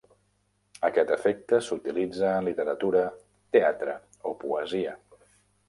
[0.87, 3.05] Aquest efecte s'utilitza en literatura,
[3.59, 3.97] teatre
[4.33, 4.99] o poesia.